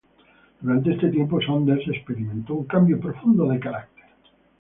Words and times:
Durante 0.59 0.93
este 0.93 1.09
tiempo 1.09 1.39
Saunders 1.39 1.87
experimentó 1.87 2.55
un 2.55 2.65
cambio 2.65 2.99
profundo 2.99 3.45
del 3.47 3.59
carácter. 3.59 4.05